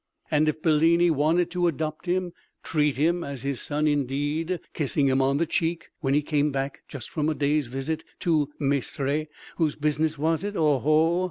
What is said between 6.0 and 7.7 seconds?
he came back just from a day's